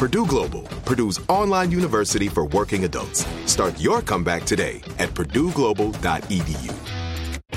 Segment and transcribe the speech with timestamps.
[0.00, 3.26] Purdue Global, Purdue's online university for working adults.
[3.44, 6.72] Start your comeback today at purdueglobal.edu.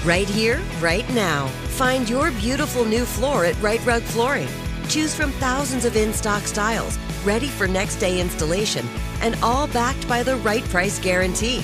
[0.05, 1.47] Right here, right now.
[1.77, 4.49] Find your beautiful new floor at Rite Rug Flooring.
[4.89, 8.85] Choose from thousands of in-stock styles, ready for next day installation,
[9.21, 11.59] and all backed by the right price guarantee.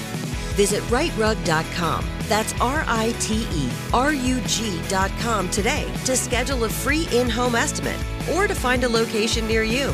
[0.55, 2.05] Visit riterug.com.
[2.30, 7.55] That's R I T E R U G.com today to schedule a free in home
[7.55, 7.99] estimate
[8.33, 9.93] or to find a location near you.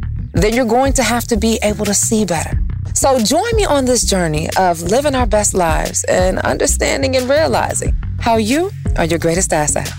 [0.33, 2.57] then you're going to have to be able to see better.
[2.93, 7.95] So join me on this journey of living our best lives and understanding and realizing
[8.19, 9.91] how you are your greatest asset.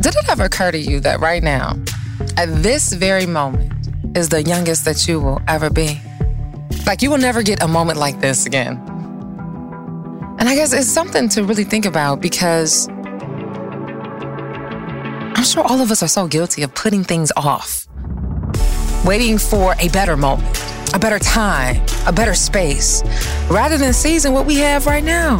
[0.00, 1.78] Did it ever occur to you that right now,
[2.36, 3.72] at this very moment,
[4.16, 6.00] is the youngest that you will ever be?
[6.86, 8.76] Like you will never get a moment like this again.
[10.38, 12.88] And I guess it's something to really think about because
[15.36, 17.85] I'm sure all of us are so guilty of putting things off
[19.06, 20.62] waiting for a better moment,
[20.92, 23.02] a better time, a better space,
[23.48, 25.38] rather than seizing what we have right now.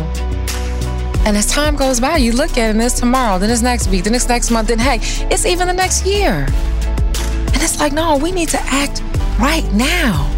[1.26, 3.88] And as time goes by, you look at it and it's tomorrow, then it's next
[3.88, 6.46] week, then it's next month, then hey, it's even the next year.
[6.46, 9.02] And it's like, no, we need to act
[9.40, 10.32] right now.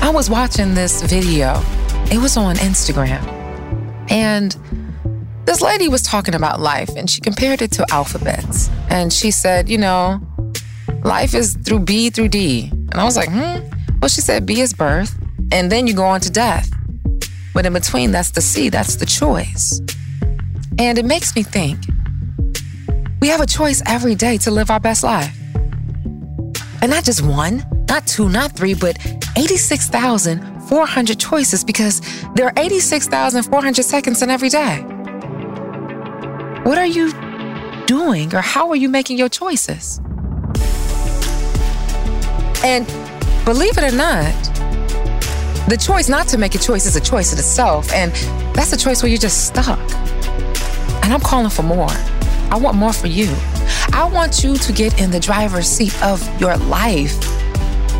[0.00, 1.62] I was watching this video,
[2.10, 3.22] it was on Instagram.
[4.10, 4.56] And
[5.44, 8.70] this lady was talking about life and she compared it to alphabets.
[8.88, 10.20] And she said, you know,
[11.04, 12.68] life is through B through D.
[12.70, 13.68] And I was like, hmm.
[14.00, 15.14] Well, she said B is birth,
[15.52, 16.70] and then you go on to death.
[17.52, 19.80] But in between, that's the C, that's the choice.
[20.78, 21.78] And it makes me think
[23.20, 25.36] we have a choice every day to live our best life.
[26.80, 28.96] And not just one, not two, not three, but
[29.36, 32.00] 86,400 choices because
[32.34, 34.80] there are 86,400 seconds in every day.
[36.62, 37.12] What are you
[37.86, 40.00] doing or how are you making your choices?
[42.64, 42.86] And
[43.44, 44.34] believe it or not,
[45.68, 47.92] the choice not to make a choice is a choice in itself.
[47.92, 48.12] And
[48.54, 49.78] that's a choice where you're just stuck.
[51.02, 51.90] And I'm calling for more.
[52.50, 53.34] I want more for you.
[53.92, 57.16] I want you to get in the driver's seat of your life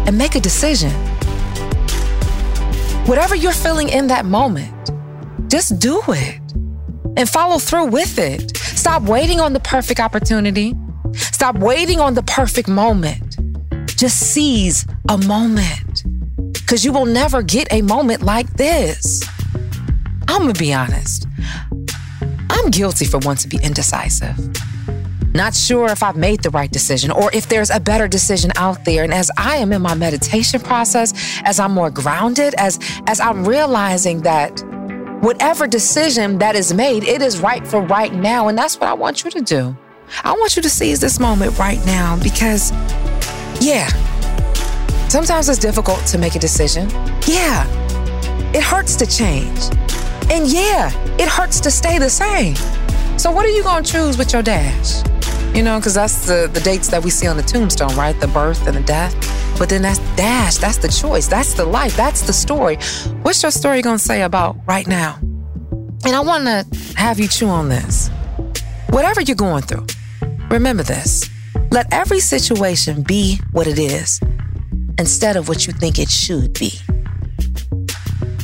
[0.06, 0.90] and make a decision.
[3.06, 4.90] Whatever you're feeling in that moment,
[5.48, 6.40] just do it
[7.16, 8.56] and follow through with it.
[8.56, 10.74] Stop waiting on the perfect opportunity.
[11.14, 13.29] Stop waiting on the perfect moment.
[14.00, 16.04] Just seize a moment
[16.54, 19.22] because you will never get a moment like this.
[20.26, 21.26] I'm gonna be honest.
[22.48, 24.38] I'm guilty for once to be indecisive.
[25.34, 28.86] Not sure if I've made the right decision or if there's a better decision out
[28.86, 29.04] there.
[29.04, 31.12] And as I am in my meditation process,
[31.44, 34.62] as I'm more grounded, as as I'm realizing that
[35.20, 38.48] whatever decision that is made, it is right for right now.
[38.48, 39.76] And that's what I want you to do.
[40.24, 42.72] I want you to seize this moment right now because,
[43.60, 43.86] yeah,
[45.08, 46.88] sometimes it's difficult to make a decision.
[47.26, 47.66] Yeah,
[48.52, 49.58] it hurts to change.
[50.30, 52.56] And yeah, it hurts to stay the same.
[53.18, 55.02] So, what are you going to choose with your dash?
[55.54, 58.18] You know, because that's the, the dates that we see on the tombstone, right?
[58.20, 59.14] The birth and the death.
[59.58, 62.76] But then that's dash, that's the choice, that's the life, that's the story.
[63.22, 65.18] What's your story going to say about right now?
[66.04, 66.64] And I want to
[66.96, 68.08] have you chew on this.
[68.88, 69.86] Whatever you're going through,
[70.48, 71.28] remember this.
[71.70, 74.20] Let every situation be what it is
[74.98, 76.72] instead of what you think it should be.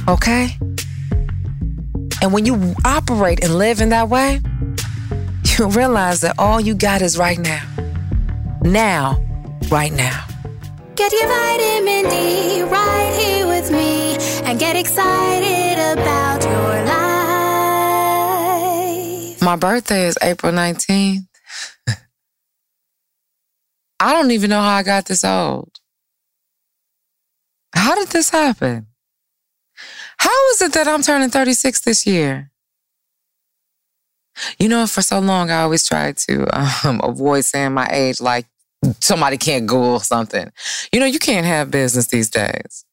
[0.09, 0.57] Okay?
[2.23, 4.41] And when you operate and live in that way,
[5.59, 7.63] you'll realize that all you got is right now.
[8.63, 9.21] Now,
[9.71, 10.25] right now.
[10.95, 16.97] Get your vitamin D right here with me and get excited about your life.
[19.43, 21.27] My birthday is April 19th.
[23.99, 25.81] I don't even know how I got this old.
[27.75, 28.87] How did this happen?
[30.19, 32.51] How is it that I'm turning 36 this year?
[34.59, 36.47] You know, for so long, I always tried to
[36.87, 38.47] um, avoid saying my age like
[39.01, 40.51] somebody can't Google something.
[40.93, 42.85] You know, you can't have business these days.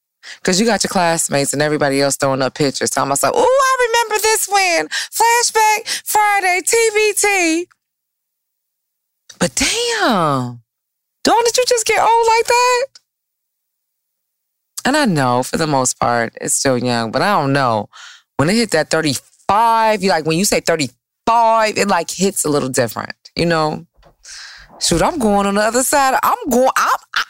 [0.43, 3.87] Cause you got your classmates and everybody else throwing up pictures, telling myself, "Oh, I
[3.87, 7.65] remember this when flashback Friday TBT."
[9.37, 10.62] But damn,
[11.23, 12.85] don't did you just get old like that?
[14.85, 17.89] And I know for the most part it's still young, but I don't know
[18.37, 20.03] when it hit that thirty-five.
[20.03, 23.85] You like when you say thirty-five, it like hits a little different, you know.
[24.79, 26.19] Shoot, I'm going on the other side.
[26.21, 26.71] I'm going.
[26.75, 27.23] I'm, I,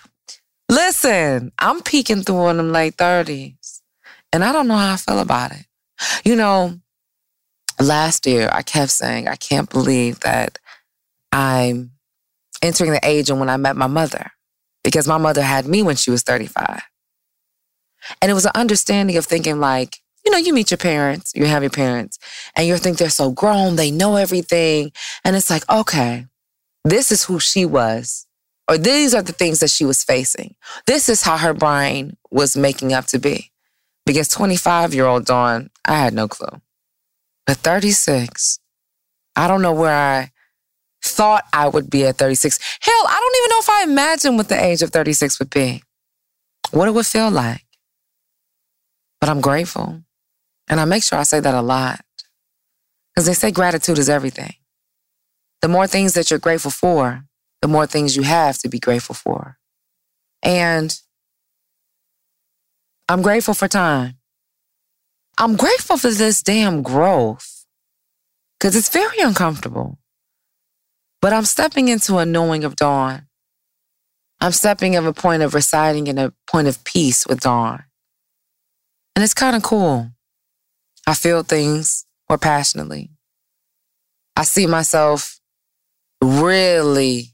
[0.69, 1.51] listen.
[1.59, 3.83] I'm peeking through in them late thirties,
[4.31, 5.65] and I don't know how I feel about it.
[6.25, 6.79] You know,
[7.79, 10.57] last year I kept saying I can't believe that
[11.31, 11.91] I'm
[12.63, 14.31] entering the age of when I met my mother,
[14.83, 16.81] because my mother had me when she was 35,
[18.21, 19.99] and it was an understanding of thinking like.
[20.25, 22.17] You know, you meet your parents, you have your parents,
[22.55, 24.93] and you think they're so grown, they know everything.
[25.25, 26.27] And it's like, okay,
[26.85, 28.25] this is who she was,
[28.69, 30.55] or these are the things that she was facing.
[30.87, 33.51] This is how her brain was making up to be.
[34.05, 36.61] Because 25 year old Dawn, I had no clue.
[37.45, 38.59] But 36,
[39.35, 40.31] I don't know where I
[41.03, 42.59] thought I would be at 36.
[42.81, 45.83] Hell, I don't even know if I imagined what the age of 36 would be,
[46.71, 47.65] what it would feel like.
[49.19, 50.01] But I'm grateful.
[50.69, 52.01] And I make sure I say that a lot.
[53.13, 54.53] Because they say gratitude is everything.
[55.61, 57.25] The more things that you're grateful for,
[57.61, 59.57] the more things you have to be grateful for.
[60.41, 60.97] And
[63.07, 64.15] I'm grateful for time.
[65.37, 67.65] I'm grateful for this damn growth
[68.59, 69.97] because it's very uncomfortable.
[71.23, 73.27] But I'm stepping into a knowing of dawn.
[74.41, 77.85] I'm stepping of a point of residing in a point of peace with dawn.
[79.15, 80.09] And it's kind of cool.
[81.07, 83.09] I feel things more passionately.
[84.35, 85.39] I see myself
[86.21, 87.29] really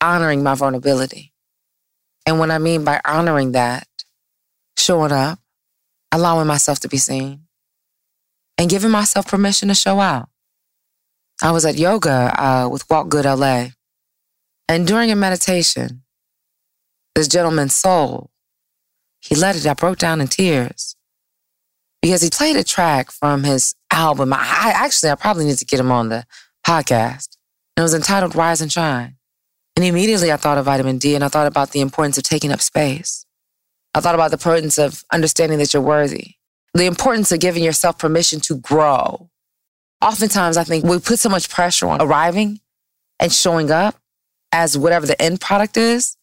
[0.00, 1.32] honoring my vulnerability.
[2.26, 3.86] And what I mean by honoring that,
[4.76, 5.38] showing up,
[6.10, 7.42] allowing myself to be seen,
[8.58, 10.28] and giving myself permission to show out.
[11.42, 13.68] I was at yoga uh, with Walk Good LA.
[14.68, 16.02] And during a meditation,
[17.14, 18.30] this gentleman's soul,
[19.20, 20.96] he let it, I broke down in tears
[22.02, 24.32] because he played a track from his album.
[24.32, 26.24] I, I actually, I probably need to get him on the
[26.66, 27.36] podcast.
[27.76, 29.16] It was entitled Rise and Shine.
[29.76, 32.52] And immediately I thought of vitamin D and I thought about the importance of taking
[32.52, 33.24] up space.
[33.94, 36.34] I thought about the importance of understanding that you're worthy,
[36.74, 39.29] the importance of giving yourself permission to grow.
[40.02, 42.60] Oftentimes, I think we put so much pressure on arriving
[43.18, 43.96] and showing up
[44.52, 46.16] as whatever the end product is,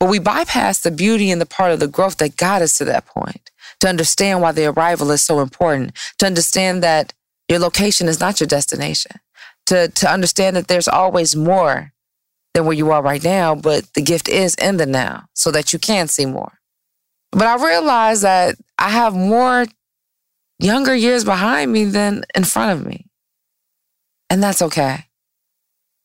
[0.00, 2.84] but we bypass the beauty and the part of the growth that got us to
[2.86, 7.12] that point to understand why the arrival is so important, to understand that
[7.48, 9.20] your location is not your destination,
[9.66, 11.92] to, to understand that there's always more
[12.54, 15.72] than where you are right now, but the gift is in the now so that
[15.72, 16.58] you can see more.
[17.30, 19.66] But I realized that I have more
[20.62, 23.06] younger years behind me than in front of me.
[24.30, 25.06] And that's okay.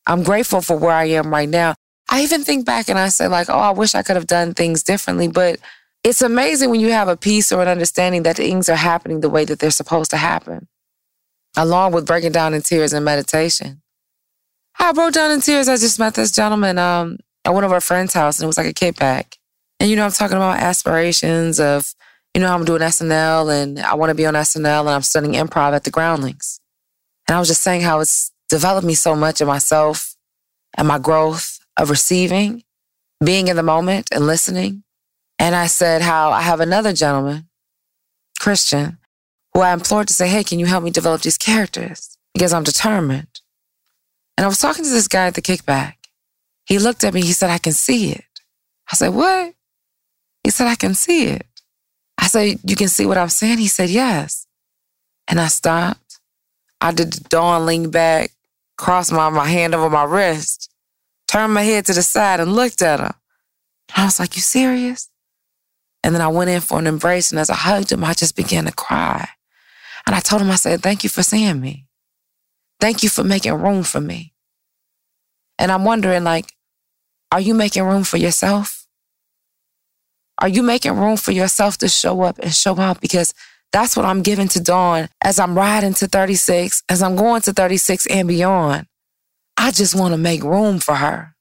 [0.06, 1.76] I'm grateful for where I am right now.
[2.10, 4.54] I even think back and I say, like, oh, I wish I could have done
[4.54, 5.28] things differently.
[5.28, 5.60] But
[6.04, 9.30] it's amazing when you have a peace or an understanding that things are happening the
[9.30, 10.68] way that they're supposed to happen,
[11.56, 13.82] along with breaking down in tears and meditation.
[14.80, 15.68] I broke down in tears.
[15.68, 18.58] I just met this gentleman um, at one of our friends' house, and it was
[18.58, 19.36] like a kickback.
[19.80, 21.94] And you know, I'm talking about aspirations of,
[22.38, 25.34] you know, I'm doing SNL and I want to be on SNL and I'm studying
[25.34, 26.60] improv at the Groundlings.
[27.28, 30.16] And I was just saying how it's developed me so much in myself
[30.78, 32.62] and my growth of receiving,
[33.26, 34.84] being in the moment and listening.
[35.40, 37.50] And I said how I have another gentleman,
[38.40, 39.00] Christian,
[39.56, 42.20] who I implored to say, Hey, can you help me develop these characters?
[42.36, 43.42] Because I'm determined.
[44.38, 45.96] And I was talking to this guy at the kickback.
[46.68, 48.26] He looked at me, he said, I can see it.
[48.92, 49.56] I said, What?
[50.44, 51.48] He said, I can see it.
[52.18, 53.58] I said, You can see what I'm saying?
[53.60, 54.48] He said, Yes.
[55.28, 56.20] And I stopped.
[56.80, 58.32] I did the dawn lean back,
[58.78, 60.70] crossed my, my hand over my wrist,
[61.28, 63.14] turned my head to the side and looked at him.
[63.96, 65.10] I was like, You serious?
[66.04, 67.32] And then I went in for an embrace.
[67.32, 69.28] And as I hugged him, I just began to cry.
[70.06, 71.86] And I told him, I said, Thank you for seeing me.
[72.80, 74.34] Thank you for making room for me.
[75.58, 76.54] And I'm wondering, like,
[77.32, 78.77] are you making room for yourself?
[80.40, 83.02] Are you making room for yourself to show up and show out?
[83.02, 83.34] Because
[83.72, 87.54] that's what I'm giving to Dawn as I'm riding to 36, as I'm going to
[87.54, 88.88] 36 and beyond.
[89.58, 91.36] I just want to make room for her.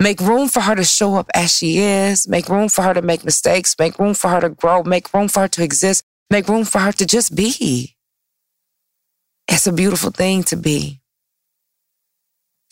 [0.00, 2.28] Make room for her to show up as she is.
[2.28, 3.74] Make room for her to make mistakes.
[3.78, 4.82] Make room for her to grow.
[4.82, 6.04] Make room for her to exist.
[6.30, 7.96] Make room for her to just be.
[9.48, 11.00] It's a beautiful thing to be.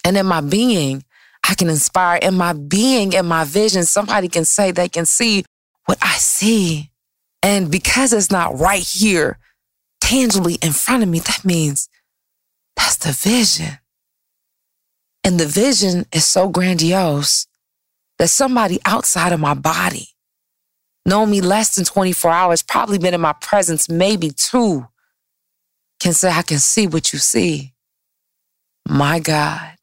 [0.04, 1.04] And in my being,
[1.48, 2.18] I can inspire.
[2.18, 5.44] In my being, in my vision, somebody can say they can see
[5.86, 6.90] what I see.
[7.42, 9.38] And because it's not right here,
[10.00, 11.88] tangibly in front of me, that means
[12.76, 13.78] that's the vision.
[15.24, 17.46] And the vision is so grandiose
[18.18, 20.08] that somebody outside of my body,
[21.04, 24.86] knowing me less than 24 hours, probably been in my presence maybe two,
[26.00, 27.72] can say, I can see what you see.
[28.88, 29.75] My God.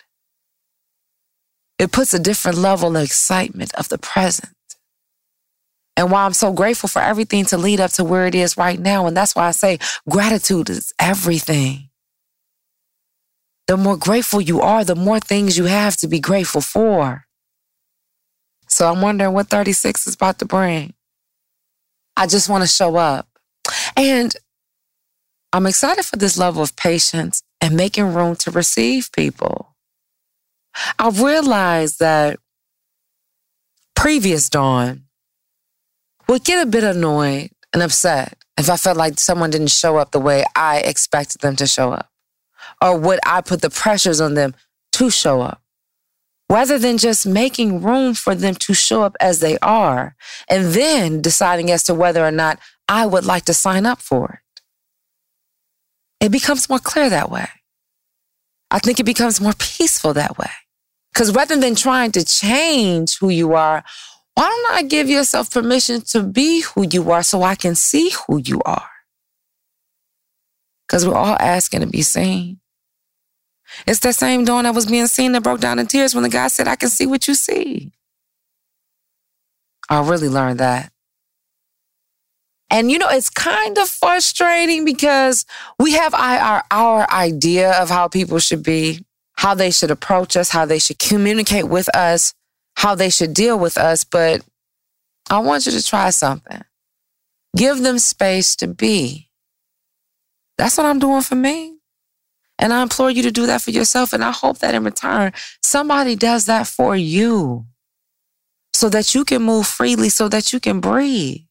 [1.80, 4.54] It puts a different level of excitement of the present.
[5.96, 8.80] And why I'm so grateful for everything to lead up to where it is right
[8.80, 9.06] now.
[9.06, 11.90] And that's why I say gratitude is everything.
[13.68, 17.26] The more grateful you are, the more things you have to be grateful for.
[18.68, 20.94] So I'm wondering what 36 is about to bring.
[22.18, 23.28] I just want to show up.
[23.96, 24.34] And
[25.54, 29.73] I'm excited for this level of patience and making room to receive people.
[30.98, 32.40] I realized that
[33.96, 35.04] previous Dawn
[36.28, 40.12] would get a bit annoyed and upset if I felt like someone didn't show up
[40.12, 42.10] the way I expected them to show up,
[42.82, 44.56] or would I put the pressures on them
[44.94, 45.62] to show up,
[46.50, 50.16] rather than just making room for them to show up as they are
[50.48, 54.42] and then deciding as to whether or not I would like to sign up for
[54.42, 54.62] it.
[56.26, 57.48] It becomes more clear that way.
[58.72, 60.50] I think it becomes more peaceful that way.
[61.14, 63.84] Because rather than trying to change who you are,
[64.34, 68.12] why don't I give yourself permission to be who you are so I can see
[68.26, 68.90] who you are?
[70.88, 72.60] Because we're all asking to be seen.
[73.86, 76.30] It's that same dawn that was being seen that broke down in tears when the
[76.30, 77.92] guy said, I can see what you see.
[79.90, 80.92] I really learned that.
[82.70, 85.46] And you know, it's kind of frustrating because
[85.78, 89.06] we have our, our idea of how people should be
[89.36, 92.34] how they should approach us, how they should communicate with us,
[92.76, 94.04] how they should deal with us.
[94.04, 94.44] But
[95.30, 96.62] I want you to try something.
[97.56, 99.30] Give them space to be.
[100.58, 101.78] That's what I'm doing for me.
[102.60, 104.14] And I implore you to do that for yourself.
[104.14, 107.66] And I hope that in return, somebody does that for you
[108.74, 111.42] so that you can move freely, so that you can breathe.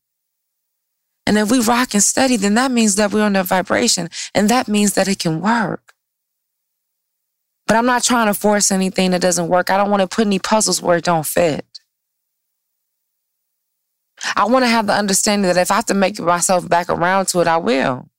[1.26, 4.48] And if we rock and steady, then that means that we're on a vibration and
[4.48, 5.91] that means that it can work.
[7.72, 9.70] But I'm not trying to force anything that doesn't work.
[9.70, 11.64] I don't want to put any puzzles where it don't fit.
[14.36, 17.28] I want to have the understanding that if I have to make myself back around
[17.28, 18.10] to it, I will.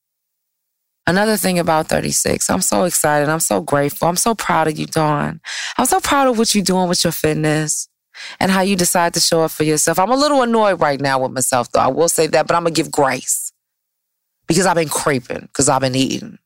[1.06, 3.30] Another thing about 36, I'm so excited.
[3.30, 4.08] I'm so grateful.
[4.08, 5.40] I'm so proud of you, Dawn.
[5.78, 7.88] I'm so proud of what you're doing with your fitness
[8.40, 10.00] and how you decide to show up for yourself.
[10.00, 11.80] I'm a little annoyed right now with myself, though.
[11.80, 13.54] I will say that, but I'm going to give grace
[14.48, 16.40] because I've been creeping, because I've been eating.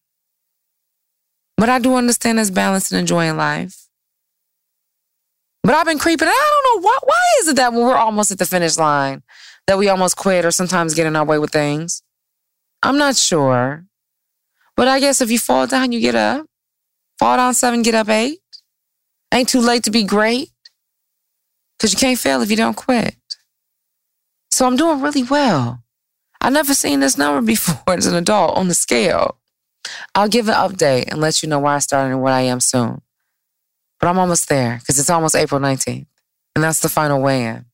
[1.57, 3.87] But I do understand there's balance and enjoying life.
[5.63, 6.27] But I've been creeping.
[6.27, 6.97] And I don't know why.
[7.03, 9.23] Why is it that when we're almost at the finish line,
[9.65, 12.03] that we almost quit or sometimes get in our way with things?
[12.83, 13.85] I'm not sure.
[14.77, 16.45] But I guess if you fall down, you get up.
[17.19, 18.39] Fall down seven, get up eight.
[19.33, 20.51] Ain't too late to be great.
[21.77, 23.15] Because you can't fail if you don't quit.
[24.51, 25.83] So I'm doing really well.
[26.39, 29.39] I've never seen this number before as an adult on the scale.
[30.15, 32.59] I'll give an update and let you know where I started and where I am
[32.59, 33.01] soon.
[33.99, 36.05] But I'm almost there because it's almost April 19th.
[36.55, 37.65] And that's the final weigh in.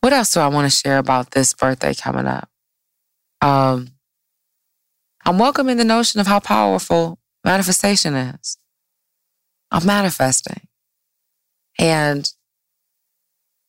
[0.00, 2.48] What else do I want to share about this birthday coming up?
[3.40, 3.88] Um,
[5.24, 8.58] I'm welcoming the notion of how powerful manifestation is.
[9.70, 10.66] I'm manifesting.
[11.78, 12.30] And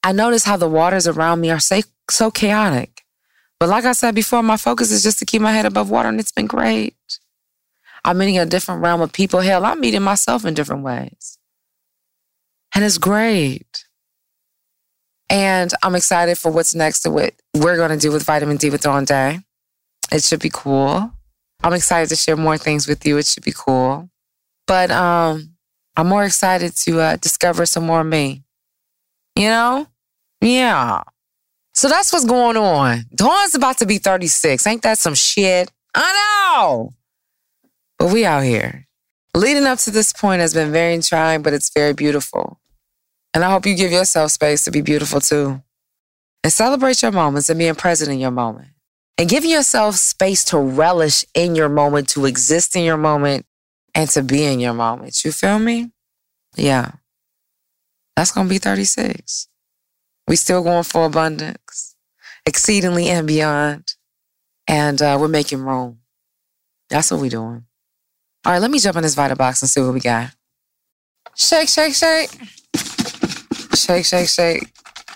[0.04, 3.04] I notice how the waters around me are so chaotic.
[3.60, 6.10] But like I said before, my focus is just to keep my head above water,
[6.10, 6.96] and it's been great.
[8.06, 9.42] I'm meeting a different realm of people.
[9.42, 11.40] Hell, I'm meeting myself in different ways.
[12.76, 13.86] And it's great.
[15.28, 18.70] And I'm excited for what's next to what we're going to do with Vitamin D
[18.70, 19.40] with Dawn Day.
[20.12, 21.12] It should be cool.
[21.64, 23.18] I'm excited to share more things with you.
[23.18, 24.08] It should be cool.
[24.68, 25.56] But um,
[25.98, 28.44] I'm more excited to uh, discover some more me.
[29.36, 29.88] You know?
[30.42, 31.02] Yeah.
[31.74, 33.06] So that's what's going on.
[33.16, 34.68] Dawn's about to be 36.
[34.68, 35.72] Ain't that some shit?
[35.96, 36.94] I know.
[37.98, 38.88] But we out here.
[39.36, 42.60] Leading up to this point has been very trying, but it's very beautiful.
[43.34, 45.62] And I hope you give yourself space to be beautiful too.
[46.44, 48.70] And celebrate your moments and being present in your moment.
[49.18, 53.46] And giving yourself space to relish in your moment, to exist in your moment,
[53.94, 55.24] and to be in your moment.
[55.24, 55.92] You feel me?
[56.56, 56.92] Yeah.
[58.16, 59.48] That's going to be 36.
[60.28, 61.96] We still going for abundance,
[62.46, 63.96] exceedingly and beyond.
[64.68, 66.00] And uh, we're making room.
[66.90, 67.66] That's what we're doing.
[68.46, 70.30] All right, let me jump in this Vita box and see what we got.
[71.36, 72.30] Shake, shake, shake.
[73.74, 74.72] Shake, shake, shake.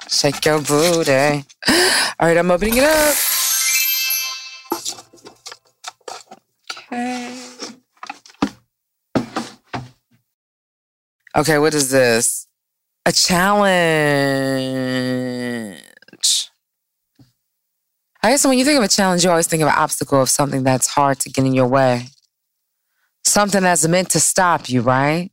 [0.09, 1.11] Shake your booty.
[1.11, 3.15] All right, I'm opening it up.
[6.71, 7.35] Okay.
[11.37, 12.47] Okay, what is this?
[13.05, 13.69] A challenge.
[18.23, 20.29] I guess when you think of a challenge, you always think of an obstacle of
[20.29, 22.07] something that's hard to get in your way.
[23.29, 25.29] Something that's meant to stop you, right?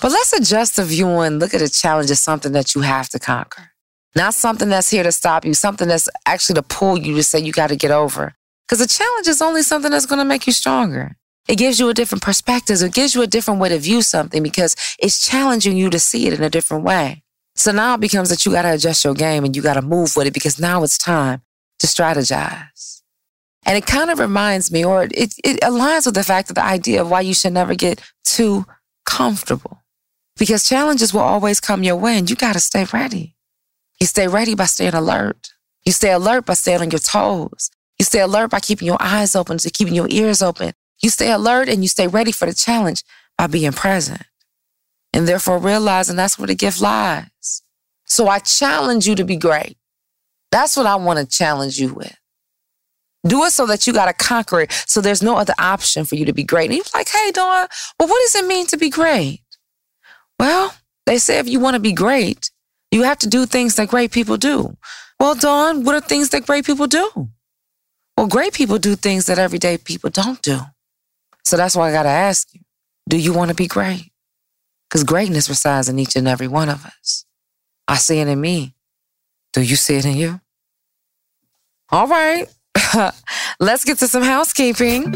[0.00, 3.08] But let's adjust the view and look at a challenge as something that you have
[3.08, 3.72] to conquer.
[4.14, 7.40] Not something that's here to stop you, something that's actually to pull you to say
[7.40, 8.36] you got to get over.
[8.64, 11.16] Because a challenge is only something that's going to make you stronger.
[11.48, 12.80] It gives you a different perspective.
[12.80, 16.28] It gives you a different way to view something because it's challenging you to see
[16.28, 17.24] it in a different way.
[17.56, 19.82] So now it becomes that you got to adjust your game and you got to
[19.82, 21.42] move with it because now it's time
[21.80, 22.97] to strategize.
[23.68, 26.64] And it kind of reminds me, or it, it aligns with the fact of the
[26.64, 28.64] idea of why you should never get too
[29.04, 29.82] comfortable
[30.38, 33.34] because challenges will always come your way and you got to stay ready.
[34.00, 35.50] You stay ready by staying alert.
[35.84, 37.70] You stay alert by staying on your toes.
[37.98, 40.72] You stay alert by keeping your eyes open, to keeping your ears open.
[41.02, 43.02] You stay alert and you stay ready for the challenge
[43.36, 44.22] by being present
[45.12, 47.62] and therefore realizing that's where the gift lies.
[48.06, 49.76] So I challenge you to be great.
[50.50, 52.16] That's what I want to challenge you with.
[53.26, 54.72] Do it so that you got to conquer it.
[54.86, 56.70] So there's no other option for you to be great.
[56.70, 57.66] And you're like, hey, Dawn,
[57.98, 59.40] well, what does it mean to be great?
[60.38, 60.74] Well,
[61.06, 62.50] they say if you want to be great,
[62.90, 64.76] you have to do things that great people do.
[65.18, 67.28] Well, Dawn, what are things that great people do?
[68.16, 70.60] Well, great people do things that everyday people don't do.
[71.44, 72.60] So that's why I got to ask you
[73.08, 74.12] do you want to be great?
[74.88, 77.24] Because greatness resides in each and every one of us.
[77.86, 78.74] I see it in me.
[79.54, 80.40] Do you see it in you?
[81.90, 82.46] All right.
[83.60, 85.14] Let's get to some housekeeping.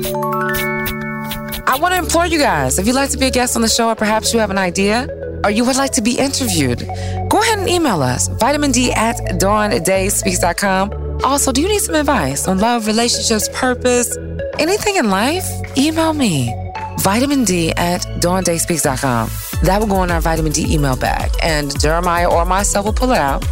[1.67, 3.69] I want to implore you guys if you'd like to be a guest on the
[3.69, 5.09] show, or perhaps you have an idea,
[5.45, 6.81] or you would like to be interviewed,
[7.29, 11.23] go ahead and email us vitamin D at dawndayspeaks.com.
[11.25, 14.17] Also, do you need some advice on love, relationships, purpose,
[14.59, 15.45] anything in life?
[15.79, 16.53] Email me
[16.99, 19.31] vitamin D at dawndayspeaks.com.
[19.63, 23.13] That will go in our vitamin D email bag, and Jeremiah or myself will pull
[23.13, 23.45] it out.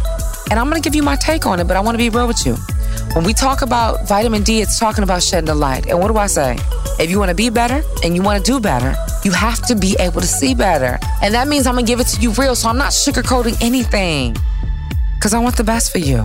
[0.49, 2.09] And I'm going to give you my take on it, but I want to be
[2.09, 2.57] real with you.
[3.13, 5.87] When we talk about vitamin D, it's talking about shedding the light.
[5.87, 6.57] And what do I say?
[6.97, 8.95] If you want to be better and you want to do better,
[9.25, 10.97] you have to be able to see better.
[11.21, 12.55] And that means I'm going to give it to you real.
[12.55, 14.37] So I'm not sugarcoating anything
[15.15, 16.19] because I want the best for you.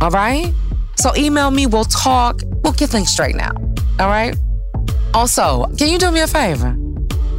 [0.00, 0.52] All right?
[0.96, 3.52] So email me, we'll talk, we'll get things straight now.
[4.00, 4.36] All right?
[5.14, 6.76] Also, can you do me a favor?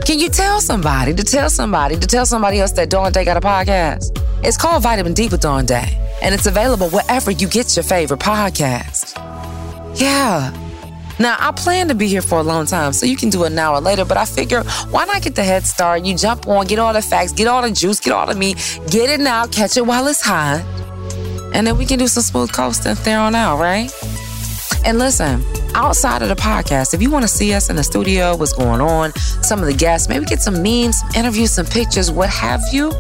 [0.06, 3.36] Can you tell somebody to tell somebody to tell somebody else that Dawn Day got
[3.36, 4.24] a podcast?
[4.44, 8.20] It's called Vitamin D with Dawn Day, and it's available wherever you get your favorite
[8.20, 9.16] podcast.
[10.00, 10.54] Yeah.
[11.20, 13.52] Now, I plan to be here for a long time, so you can do it
[13.52, 16.06] now or later, but I figure why not get the head start?
[16.06, 18.58] You jump on, get all the facts, get all the juice, get all the meat,
[18.92, 20.64] get it now, catch it while it's hot,
[21.56, 23.92] and then we can do some smooth coasting there on out, right?
[24.86, 28.36] And listen, outside of the podcast, if you want to see us in the studio,
[28.36, 32.30] what's going on, some of the guests, maybe get some memes, interviews, some pictures, what
[32.30, 32.92] have you,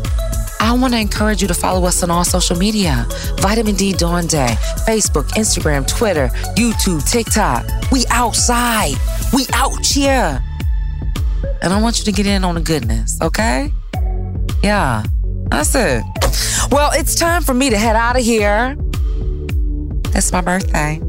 [0.59, 3.05] I want to encourage you to follow us on all social media
[3.39, 4.55] Vitamin D Dawn Day,
[4.87, 7.65] Facebook, Instagram, Twitter, YouTube, TikTok.
[7.91, 8.95] We outside,
[9.33, 10.43] we out here.
[11.61, 13.71] And I want you to get in on the goodness, okay?
[14.63, 15.03] Yeah,
[15.49, 16.03] that's it.
[16.71, 18.75] Well, it's time for me to head out of here.
[20.15, 21.01] It's my birthday.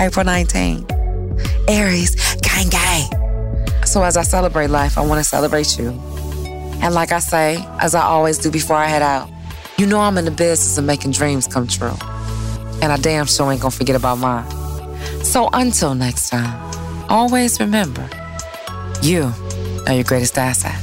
[0.00, 0.86] April 19.
[1.68, 3.10] Aries, gang gang.
[3.84, 5.90] So as I celebrate life, I want to celebrate you.
[6.84, 9.30] And like I say, as I always do before I head out,
[9.78, 11.96] you know I'm in the business of making dreams come true.
[12.82, 14.44] And I damn sure ain't gonna forget about mine.
[15.24, 16.54] So until next time,
[17.08, 18.06] always remember,
[19.00, 19.32] you
[19.86, 20.76] are your greatest asset.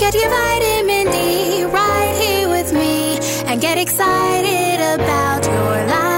[0.00, 6.17] Get your vitamin D right here with me and get excited about your life.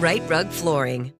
[0.00, 1.19] Rite Rug Flooring.